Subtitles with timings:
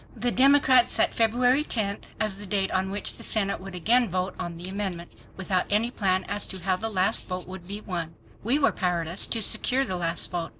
[0.15, 4.33] The Democrats set February 10 as the date on which the Senate would again vote
[4.39, 8.15] on the amendment, without any plan as to how the last vote would be won.
[8.43, 10.49] We were powerless to secure the last vote.